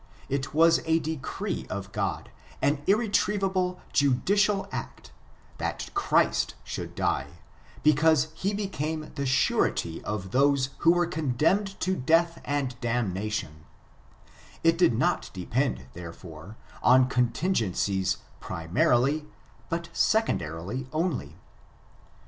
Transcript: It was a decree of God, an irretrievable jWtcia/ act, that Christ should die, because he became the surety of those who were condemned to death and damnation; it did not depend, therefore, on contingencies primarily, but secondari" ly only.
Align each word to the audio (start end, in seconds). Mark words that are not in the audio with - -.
It 0.29 0.51
was 0.51 0.81
a 0.85 0.97
decree 0.97 1.67
of 1.69 1.91
God, 1.91 2.31
an 2.59 2.81
irretrievable 2.87 3.79
jWtcia/ 3.93 4.67
act, 4.71 5.11
that 5.59 5.91
Christ 5.93 6.55
should 6.63 6.95
die, 6.95 7.37
because 7.83 8.29
he 8.33 8.51
became 8.55 9.11
the 9.13 9.27
surety 9.27 10.03
of 10.03 10.31
those 10.31 10.71
who 10.79 10.93
were 10.93 11.05
condemned 11.05 11.79
to 11.81 11.95
death 11.95 12.41
and 12.43 12.79
damnation; 12.81 13.63
it 14.63 14.75
did 14.79 14.95
not 14.97 15.29
depend, 15.33 15.85
therefore, 15.93 16.57
on 16.81 17.07
contingencies 17.07 18.17
primarily, 18.39 19.27
but 19.69 19.87
secondari" 19.93 20.65
ly 20.65 20.85
only. 20.91 21.35